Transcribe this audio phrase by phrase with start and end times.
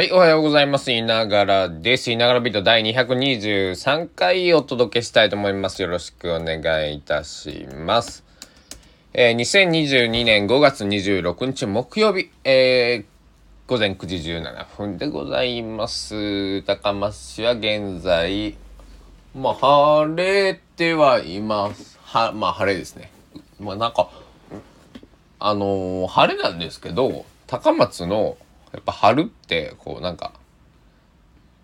[0.00, 0.90] はい、おはようございます。
[0.92, 2.10] いながらです。
[2.10, 5.82] いながらビート第223回お届けしたいと思います。
[5.82, 8.24] よろしくお願いいたします。
[9.12, 16.62] えー、2022年5月26日木曜日、えー、午前9時17分でございます。
[16.62, 18.56] 高松市は現在、
[19.34, 21.98] まあ、晴れてはいます。
[22.04, 23.10] は、まあ、晴れですね。
[23.60, 24.08] まあ、なんか、
[25.40, 28.38] あのー、晴れなんですけど、高松の
[28.72, 30.32] やっぱ春ってこうなんか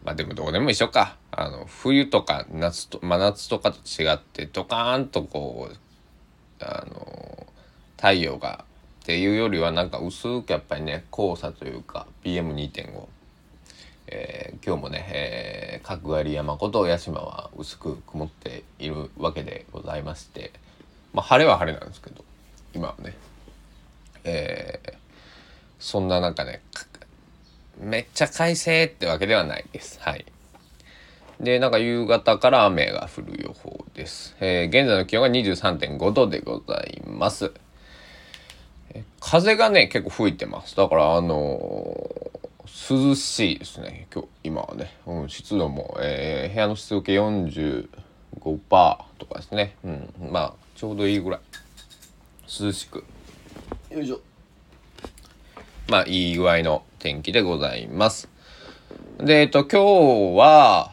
[0.04, 1.16] まあでもどうでも一緒か。
[1.38, 5.76] あの冬とか夏と真夏とかと違ってドカーンとこう
[6.64, 7.46] あの
[7.96, 8.64] 太陽が
[9.02, 13.06] っていうよりはなんか薄くやっぱりね黄砂というか PM2.5
[14.08, 20.52] えー、今日もね、えー、角刈山こと屋島は薄く曇っているわけでございまして
[21.12, 22.24] まあ晴れは晴れなんですけど
[22.72, 23.14] 今はね。
[24.24, 24.94] えー、
[25.78, 26.60] そんな中ね
[27.78, 30.00] めっちゃ快晴ってわけではないです。
[30.00, 30.24] はい。
[31.40, 34.34] で、なんか夕方から雨が降る予報です。
[34.40, 37.52] えー、現在の気温が23.5度でございます。
[38.94, 40.74] え風がね、結構吹いてます。
[40.76, 44.06] だから、あのー、涼しいですね。
[44.12, 44.96] 今日、今はね。
[45.06, 47.88] うん、湿度も、えー、部屋の湿度計45%
[49.18, 49.76] とかですね。
[49.84, 51.40] うん、まあ、ちょうどいいぐらい。
[52.48, 53.04] 涼しく。
[53.90, 54.20] よいしょ。
[55.88, 58.28] まあ、いい具合の天気でございます。
[59.18, 60.92] で、えっと、今日は、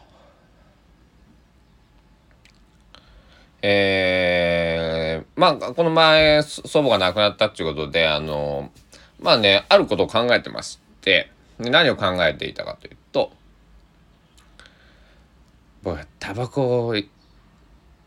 [3.62, 8.70] えー、まあ、この前、祖母が亡くなったっていうことで、あの、
[9.18, 13.32] まあね、あることを考えてまして、何を考えていたかというと、
[15.82, 16.94] 僕はタバコを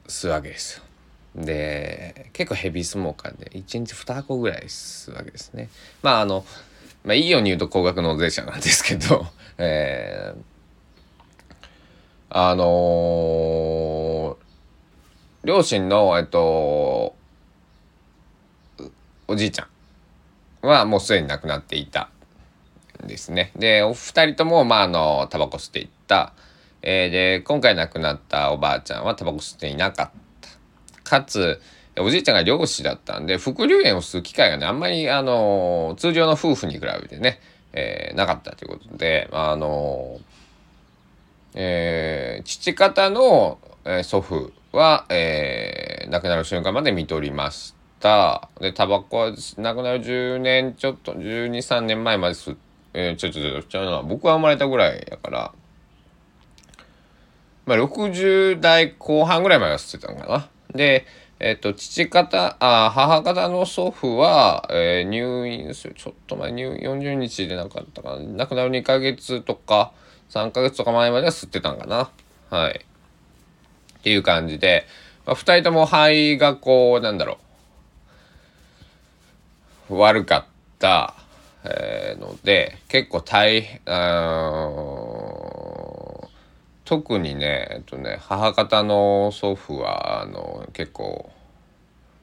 [0.07, 1.43] 吸うわけですよ。
[1.43, 5.67] で、結構ヘビースモーカーで、1日2箱ぐらい吸うわけですね。
[6.01, 6.45] まあ、あの、
[7.03, 10.43] まあいいように言うと高額納税者なんですけど、 えー、
[12.29, 17.15] あのー、両親の、えっと、
[19.27, 19.67] おじいちゃ
[20.63, 22.09] んはもうすでに亡くなっていた
[23.03, 23.51] んですね。
[23.55, 26.33] で、お二人とも、まあ、あの、タバコ吸っていった。
[26.81, 30.21] えー、で、今回亡くなったおばあちゃんはタバコ吸っていなかっ
[31.03, 31.19] た。
[31.19, 31.61] かつ、
[31.99, 37.39] おじいちゃんが漁師だったんで、副流煙を吸う機会がね、あんまり、あの、通常の夫婦に比べてね、
[37.73, 40.19] えー、なかったということで、あの、
[41.53, 48.49] えー、父方の、えー、祖父は、えー、亡くなる瞬間まで見とりました。
[48.59, 52.55] で、タバコは亡くなる10年ちょっと、12、3年前まで吸
[52.93, 55.53] えー、ちょっと、ちょっと、僕は生まれたぐらいやから、
[57.67, 60.49] まあ、60代後半ぐらいまでは吸ってたのかな。
[60.73, 61.05] で、
[61.39, 68.23] えっと、父方、あ母方の祖父は、えー、入院する、ちょっと前、入40日でなかったかな。
[68.23, 69.91] 亡くなる2ヶ月とか、
[70.31, 72.09] 3ヶ月とか前までは吸ってたんかな。
[72.49, 72.81] はい。
[73.99, 74.87] っていう感じで、
[75.27, 77.37] まあ、2人とも肺がこう、なんだろ
[79.89, 80.45] う、悪かっ
[80.79, 81.13] た、
[81.63, 83.81] えー、ので、結構大変、
[86.87, 91.29] 特にね、えっとね、母方の祖父は、あの、結構、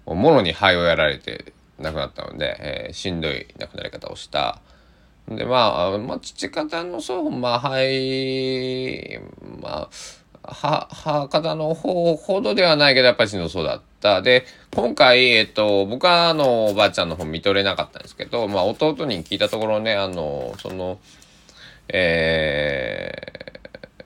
[0.06, 4.60] もろに肺をやられて亡くなったので、えー、しんどい亡くなり方をした。
[5.28, 9.20] で、まあ、まあ、父方の祖父、まあ、肺、
[9.60, 9.88] まあ、
[10.42, 14.22] 母方の方ほどではないけど、やっぱりしんどそうだった。
[14.22, 20.98] で、今回、えっと、僕は、あの、おばあちゃんの方見とれなかったんですけど、まあ、弟に聞いたところね、あの、その、
[21.88, 23.33] えー、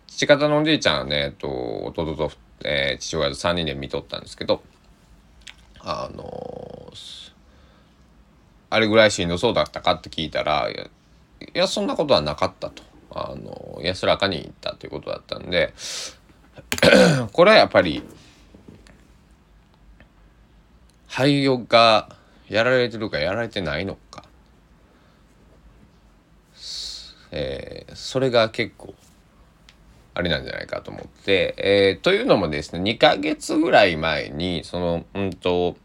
[0.09, 2.33] 父方のおじいちゃんはね、えっと、弟と、
[2.65, 4.63] えー、父親と3人で見とったんですけど、
[5.81, 7.33] あのー、
[8.71, 10.89] あれぐらいしんどそうだったかって聞いたら、いや、い
[11.55, 12.83] やそんなことはなかったと。
[13.11, 15.73] あのー、安らかに言ったということだったんで、
[17.33, 18.03] これはやっぱり、
[21.07, 22.17] 廃業が
[22.49, 24.25] やられてるかやられてないのか、
[27.31, 28.95] えー、それが結構
[30.19, 35.77] あれなんじゃないかと思って、えー、というのもですね、2ヶ月ぐらい前に、その、うんと、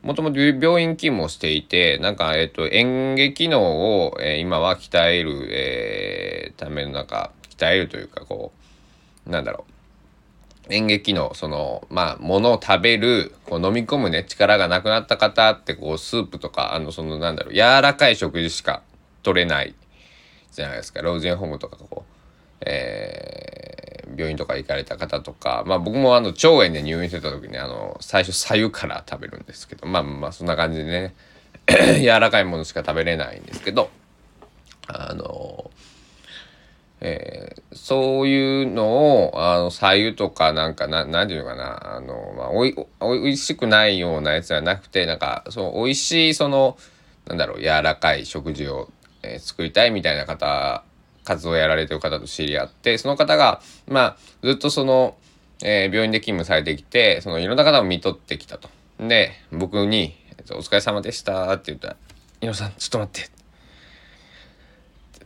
[0.00, 8.52] もともと病院勤務をしていて、なんか、えっ、ー、と、演劇能を、えー、今は鍛える、えー、ための、なんか、鍛えるというか、こ
[9.26, 9.66] う、なんだろ
[10.70, 10.72] う。
[10.72, 18.82] 演劇の、その、まあ、ものを食べる、こう飲み込むね、力がなくなった方って、こう、スープとか、あの、その、なんだろう、柔らかい食事しか
[19.22, 19.74] 取れない
[20.52, 21.02] じゃないですか。
[21.02, 22.21] 老人ホームとか、こう、
[22.66, 31.14] えー、病院とか行かれた方とか、まあ僕もあの腸炎で入院してた時にあの最初左右から食べるんですけどまあまあそんな感じでね
[32.00, 33.90] 柔らかいものしか食べれないんですけど
[34.88, 35.70] あの
[37.04, 46.78] えー、そういうのを、あの、左右とか、なんか、な、なんていうのかな、あの、まあ、おい、おいしくないようなやつじゃなくて、なんか、そう、美味しい、その、
[47.26, 48.88] なんだろう、柔らかい食事を、
[49.24, 50.84] えー、作りたいみたいな方、
[51.24, 55.16] 活動をやられてる方と知り合って、その方が、まあ、ずっとその、
[55.62, 58.68] えー、病院で勤務されてきて、その、いろんな方を見とってきたと。
[58.98, 60.14] で、僕に、
[60.50, 61.96] お疲れ様でしたって言ったら、
[62.40, 63.42] 井野さん、ちょっと待って。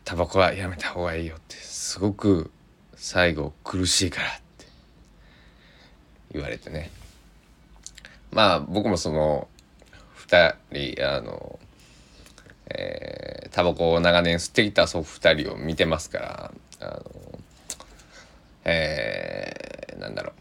[0.06, 2.52] タバコはやめた方がいいよってすごく
[2.94, 4.66] 最後苦しいからって
[6.30, 6.92] 言われてね
[8.30, 9.48] まあ僕もその
[10.28, 11.55] 2人あの
[12.70, 17.02] えー、タバコを長年吸ってきた祖父2人を見てますからあの
[18.64, 20.32] えー、なんだろう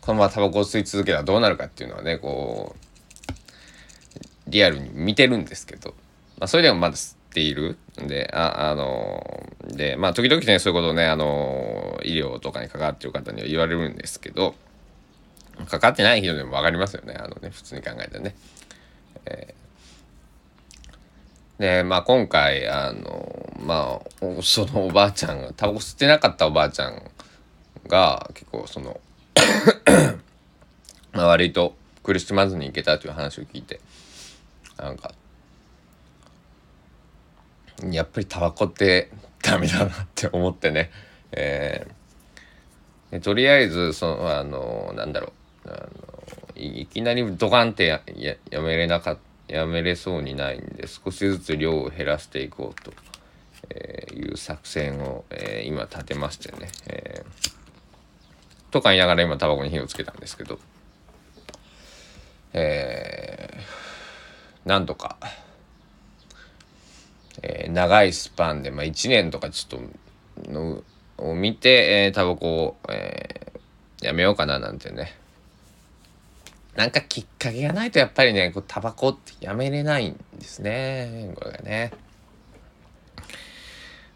[0.00, 2.86] このままタバコを吸い続けたらどうなるかっていうのはねこう
[4.48, 5.90] リアルに見てるんですけど、
[6.38, 14.54] まあ、それでもまだ吸っているんで、あ、あの、で、まあ、時々ね、そういうことをね、あの、医療とかに関わってる方には言われるんですけど、
[15.68, 18.34] かかってない人でも分かりますよね、あのね、普通に考えたらね。
[19.26, 19.65] えー、
[21.58, 27.10] で、まあ、今回、あの、まあ、 そのおばあちゃんが、タバコ吸ってなかったおばあちゃん
[27.88, 29.00] が、結構、その
[31.12, 33.80] まあ、割と苦しまずにいけたという話を聞いて、
[34.76, 35.12] なんか、
[37.90, 39.10] やっぱりタバコって
[39.42, 40.90] ダメだなって思ってね、
[41.32, 45.32] えー、とりあえずそのあのなんだろ
[45.66, 45.88] うあの
[46.56, 48.00] いきなりドカンってや
[48.50, 49.20] やめれなかった。
[49.48, 52.92] やめれそうにないんで少しずつ量を減らしていこうと、
[53.70, 60.58] えいう作戦を、えー、今立てましてね、えー、とか言いながら今タバコに火をつけたんですけど
[62.52, 65.16] えー、なんとか。
[67.42, 69.80] えー、長いスパンで、まあ、1年とかちょっ
[70.44, 70.82] との
[71.18, 75.14] を見て、えー、タバコを、えー、やめようかななんてね
[76.76, 81.92] なんかきっかけがないとやっぱりねこうタバコってやめれないんですねこれがね。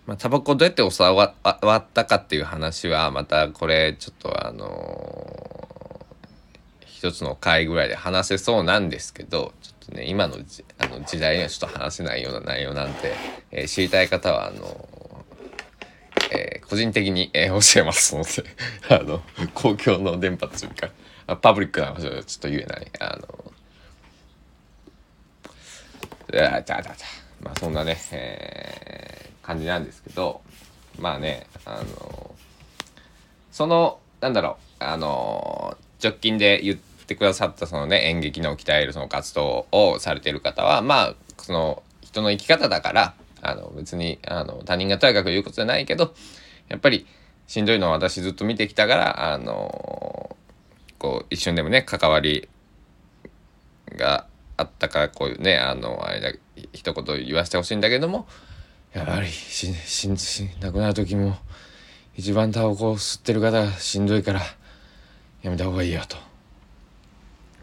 [0.07, 1.35] まあ、タバコどうやって教わ
[1.77, 13.15] ったかっていう話はまたこれちょっとあのー、一つの回ぐらいで話せそうなんですけどちょっとね今のじあの時代にはちょっと話せないような内容なんで、
[13.53, 14.89] えー、知りたい方はあの
[16.33, 18.45] えー、個人的に、えー、教えますので
[18.89, 19.23] あの
[19.55, 20.89] 公共の電波というか
[21.37, 22.91] パブリックな話はちょっと言えない。
[23.01, 23.53] あの
[26.33, 26.83] あじゃあ。
[26.83, 26.95] じゃ
[27.43, 30.43] まあそんなね、えー、感じなんですけど
[30.99, 32.35] まあねあの
[33.51, 46.15] そのなんだろうあの直近で言ってってくださったそのね演劇の鍛えるその活動をされてる方はまあその人の生き方だからあの別にあの他人がとやかく言うことじゃないけど
[46.69, 47.07] やっぱり
[47.49, 50.00] しんどいのは私ずっと見てきたからあの
[51.01, 52.49] こう一瞬でもね関わり
[53.97, 54.27] が
[54.59, 56.33] あったからこういうねあのあれだ
[56.75, 58.29] 一言言わせてほしいんだけども
[58.93, 61.37] やっぱりししし亡くなる時も
[62.17, 64.43] 一番タバコを吸ってる方がしんどいから
[65.43, 66.19] やめた方がいいよと。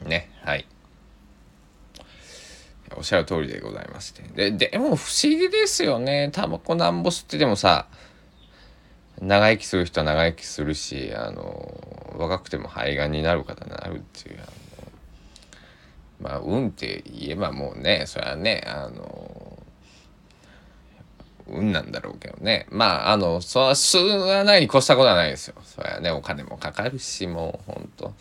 [0.07, 0.65] ねはい。
[2.95, 4.23] おっしゃる通りでございまして。
[4.23, 6.31] ででも不思議ですよね。
[6.33, 7.87] タバコなんぼ吸っててもさ
[9.21, 14.40] 長生きする人は長生きするしあの若くても肺がんになる方になるっていう。
[14.40, 14.47] あの
[16.19, 19.64] まあ運って言えばもうねそれはねあの
[21.47, 22.68] 運なんだろうけどね。
[22.69, 25.56] まああのそれは吸わないに越したことはないですよ。
[25.64, 28.14] それはねお金もかかるしもうほんと。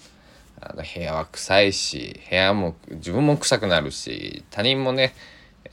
[0.59, 5.15] あの部屋は臭いし部屋も自分も臭くなるし他人もね、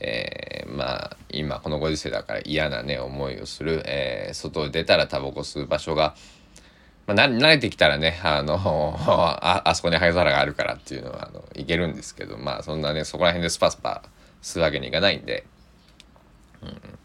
[0.00, 6.14] えー、まあ今このご時世だから嫌なね思いをする、えー、外出たらタバコ吸う場所が、
[7.06, 8.54] まあ、慣れてきたらねあの
[9.06, 14.02] ああそこに灰皿があるからっていうのはあのいけるんですけどまあそんなねそこら辺でスパスパ
[14.42, 15.44] 吸うわけにいかないんで。
[16.62, 16.98] うん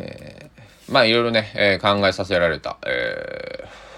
[0.00, 3.88] えー、まあいろいろね、えー、考えさせられた、えー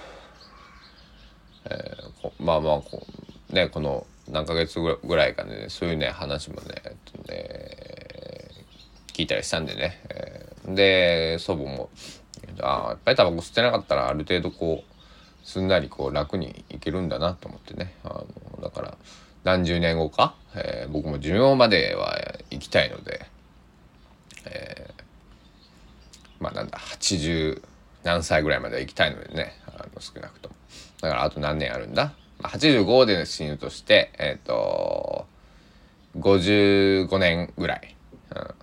[1.66, 3.06] えー、まあまあこ
[3.50, 5.66] ねこの何ヶ月ぐらいかね。
[5.68, 8.64] そういうね話もね,、えっとね
[9.12, 11.90] 聞いたりしたんでね、えー、で祖母も
[12.60, 17.94] ああやっぱりタバコ吸ってなかったらある程度こうすんなりこう楽にいけるんだなと思ってね。
[18.04, 18.26] あの
[18.62, 18.96] だから
[19.44, 22.18] 何十年後か、えー、僕も寿命までは
[22.50, 23.26] 行きたいので、
[24.46, 25.02] えー、
[26.42, 27.62] まあなんだ80
[28.04, 29.60] 何歳ぐらいまでは行きたいのでね。
[29.66, 30.54] あの少なくとも。
[31.00, 35.26] だからあと何年あるんだ、85で死ぬとして、えっ、ー、と、
[36.18, 37.94] 55年ぐらい、
[38.34, 38.54] うん、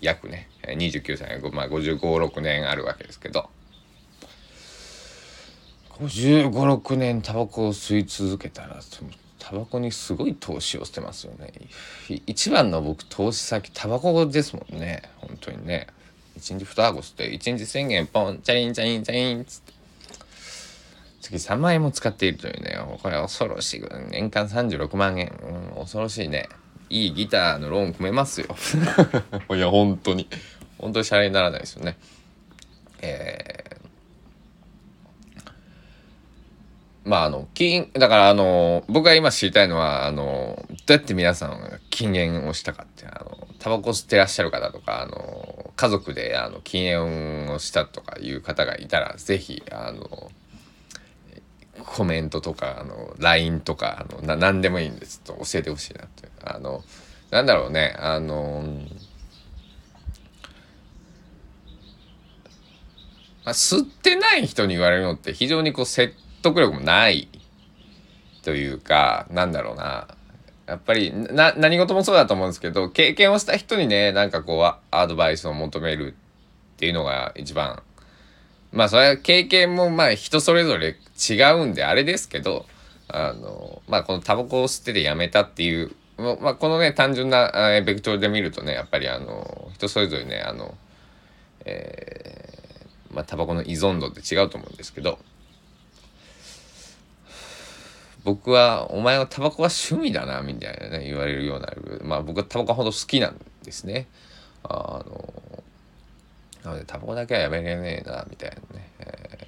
[0.00, 0.48] 約ね。
[0.66, 1.40] 29歳。
[1.52, 3.48] まあ556年あるわけですけど。
[6.00, 8.80] 5 5 6年タバコを吸い続けたら
[9.38, 11.52] タバコにすごい投資をしてますよね。
[12.26, 15.02] 一番の僕投資先タバコですもんね。
[15.18, 15.88] 本当にね。
[16.38, 19.79] 1日2箱吸って1日1000円ポンチャリンチャリンチャリンっつって。
[21.20, 23.82] 月3万円も使っているというねこれ恐ろしい。
[24.10, 25.32] 年間36万円、
[25.74, 26.48] うん、恐ろしいね。
[26.88, 28.48] いいギターのローン組めますよ。
[29.54, 30.28] いや本当に。
[30.78, 31.96] 本当にシャレにならないですよね。
[33.00, 33.70] えー
[37.04, 50.30] まああの禁だからあの僕が今知りたいのはあのどうやって皆さんが禁煙をしたかってあのタバコ吸ってらっしゃる方とかあの家族であの禁煙をしたとかいう方がいたら是非あの
[51.84, 56.28] コメントとかあの LINE とかあのな何でもいいんでちょっと教えてほしいなって。
[56.44, 56.82] あの
[57.30, 58.64] なんだろうねあの
[63.44, 67.28] まあ、吸ってない人に言われるのって非常にこう説得力もない
[68.42, 70.08] というかなんだろうな。
[70.66, 76.14] やっぱりな何事もそうだと思うんですけど経験をした人にねなんかこうアドバイスを求める
[76.76, 77.82] っていうのが一番
[78.72, 80.96] まあそれは経験もまあ人それぞれ
[81.30, 82.66] 違うんであれですけど
[83.08, 87.50] あのまあこのタバコを吸っててやめたっていうまあこのね単純な
[87.84, 90.74] ベクトルで見るとねやっぱりあの人それぞれねあの
[91.64, 95.18] えー、まあタバコの依存度って違うと思うんですけど
[98.24, 101.72] 僕はお前はタバコは趣味だなみたいなね言われるような
[102.02, 104.06] まあ僕はタバコほど好きなんですね。
[104.62, 105.32] あの
[106.64, 109.46] なのでタバコだけはやめれねえなみたいなね、え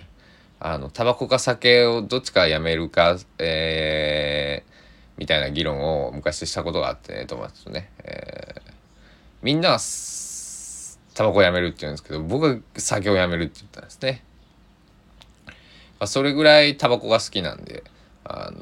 [0.60, 4.70] ー、あのタバコか酒をどっちかやめるかえー、
[5.18, 8.72] みたいな議論を昔したことがあってね友達とね、えー、
[9.42, 9.78] みんなは
[11.14, 14.24] タバコやめるって言うんですけど僕は酒をやめるって言ったんですね、
[15.46, 15.52] ま
[16.00, 17.84] あ、それぐらいタバコが好きなんで
[18.24, 18.60] あの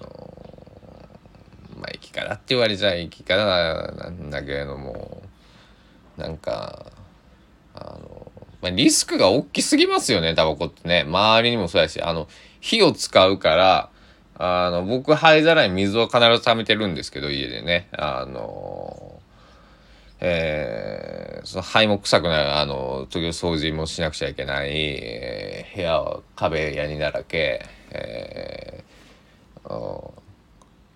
[1.76, 5.20] まあ生き方って言われちゃ生き方なんだけれども。
[6.20, 6.92] なんか
[7.74, 8.19] あの、
[8.62, 11.04] まあ、リスクが大きすぎますよねタバコってね。
[11.06, 12.28] 周りにもそうやしあの
[12.60, 13.90] 火を使うから
[14.36, 17.88] あの僕灰皿に水を必ず溜めてるんですけど家でね。
[17.92, 19.20] あの
[20.22, 28.90] えー、その灰も臭くないあの時々掃除もしなくちゃいけない、えー、部屋は壁やにだらけ、えー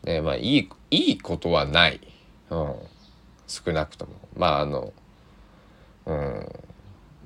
[0.05, 2.01] ねまあいいいいことはない、
[2.51, 2.75] うん、
[3.47, 4.13] 少なくとも。
[4.37, 4.93] まああの
[6.07, 6.49] うん。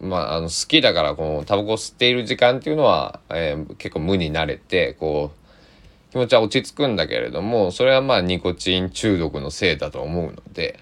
[0.01, 10.81] まああの好きだからこうタバコ吸っている時間っていうのは、えー、結構無になれてこう気持ちは落ち着くんだけれどもそれはまあニコチン中毒のせいだと思うので。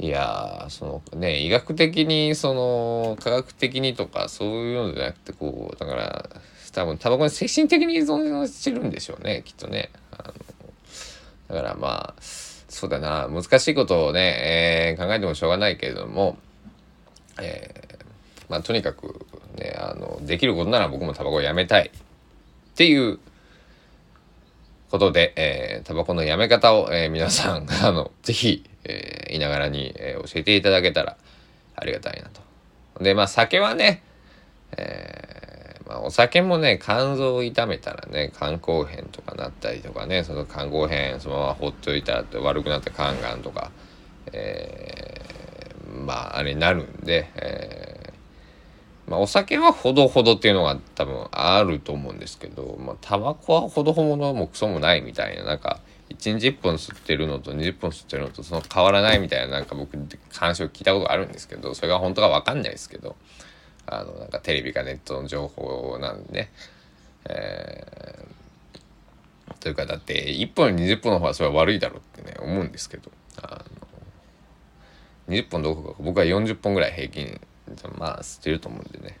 [0.00, 6.30] いやそのね医学的にその科学的にとかそういうのじゃなくてこうだから
[6.72, 9.90] 多分タバコに精神的に依存してるんでしょうねきっとね。
[10.12, 10.34] あの
[11.48, 12.22] だからまあ
[12.68, 16.38] そうだな難しいことをね、えー、考えてもしょうがないけれども、
[17.40, 18.04] えー、
[18.48, 19.26] まあとにかく
[19.56, 21.90] ねあのできることなら僕もタバコをやめたいっ
[22.74, 23.18] ていう
[24.90, 31.16] ことで、えー、タバコのやめ方を、えー、皆さん あのぜひ、えー、いながらに、えー、教えていただけたら
[31.76, 32.40] ありがたいなと。
[33.02, 34.02] でまあ酒はね、
[34.76, 43.70] えーまあ、お酒もね肝臓を痛めたらね肝硬変とかなったりとかねその肝硬変そのまま放っておいたら悪くなって肝がんとか、
[44.32, 45.27] え、
[45.88, 55.80] まああれになるんで、えー、まあ、お酒はほどほどっていうのが多分あると思うんですけど、まあ、タバコはほどほどもクソもないみたいななんか
[56.10, 59.96] 1日1本吸ってるのと20本吸ってるのとその変わらないみたいななんか僕
[60.32, 63.16] 話を聞いたことがあるんですけどそれが本当か分かんないですけど。
[63.90, 66.50] あのなんかテレビかネットの情報なんでね、
[67.24, 73.10] えー、というかだって1本20本の方がそれは悪いだろうってね思うんですけど
[73.42, 73.77] あの
[75.28, 77.40] 20本どこか僕は40本ぐらい平均
[77.98, 79.18] まあ捨てると思うんでね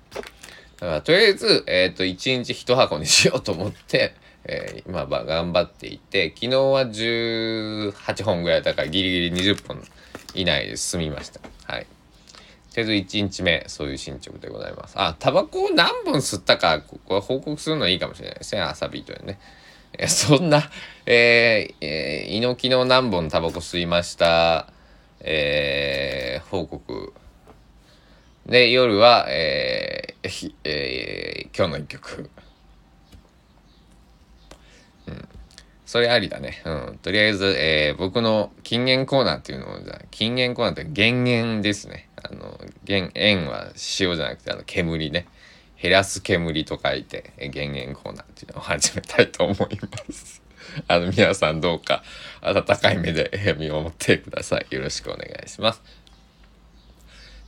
[0.80, 9.82] だからとりあえず、えーと、1日1箱にしようと思って、 えー、今は頑張っていて昨日は18本ぐらいだからギリギリ20本
[10.34, 11.86] 以内で済みましたはい。
[12.72, 14.94] とりあえず1日目、そういう進捗でございます。
[14.96, 18.60] あ、タバコを何本吸ったか、ここは報告するのはいいかもしれないですね。
[18.60, 19.38] 朝ビートでね。
[20.06, 20.70] そんな、
[21.06, 24.72] えー、えー、猪木の何本タバコ吸いました、
[25.20, 27.12] えー、報告。
[28.46, 32.30] で、夜は、えー、えー、今日の一曲。
[35.06, 35.28] うん。
[35.84, 36.62] それありだね。
[36.64, 36.98] うん。
[37.02, 42.08] とりあえず、えー、僕の禁煙コーナーっていうのを、じゃ禁煙コーナーって減煙ですね。
[42.16, 45.26] あの、減、塩は塩じゃなくて、あの、煙ね。
[45.80, 50.47] 減らす煙と書いて、減煙コーナーっていうのを始めたいと思います。
[50.88, 52.02] あの、皆さんどうか
[52.42, 54.66] 温かい目で見守ってください。
[54.70, 55.82] よろしくお願いします。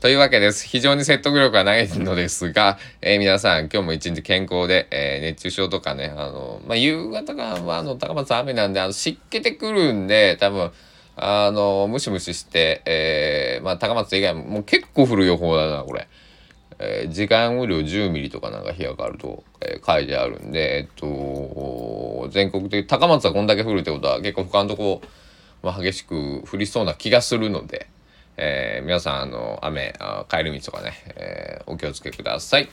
[0.01, 0.67] というわけです。
[0.67, 10.73] 非常に説得力がないのですが、えー、皆さん今日も一日健康で、えー、熱中症とかね、あの、まあ、夕方が、まあ、あの、高松雨なんで、あの、湿気てくるんで、多分、
[11.17, 16.09] あの、ムシムシして、えー、まあ、高松以外も、もう結構降る予報だな、これ。
[16.83, 25.03] えー、時間雨量10ミリとかなんか日が変わると、えー、書いてあるんで、えっと、全国的、高松はこんだけ降るってことは結構他のとこ、
[25.63, 27.89] まあ、激しく降りそうな気がするので、
[28.39, 32.69] えー、皆さん、あの、雨、あ帰り道とかね、えー、お気をつけください。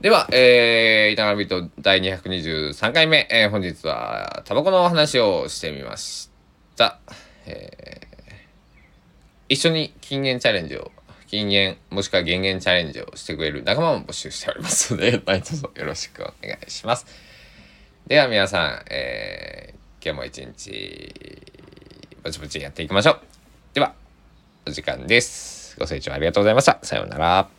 [0.00, 6.30] では、えー、板上と第223回目、えー、本日はタバコのお話をしてみまし
[6.76, 6.98] た。
[7.46, 10.90] えー、一緒に禁煙チャレンジを、
[11.28, 17.06] 禁煙もしくは減煙チャレンジをしてくれる仲間も募集しておりますので、 何卒よろしくお願いします。
[18.06, 21.14] では皆さん、えー、今日も一日、
[22.24, 23.20] ぼちぼちやっていきましょう。
[23.74, 23.94] では、
[24.66, 25.76] お時間です。
[25.78, 26.78] ご清聴ありがとうございました。
[26.82, 27.57] さようなら。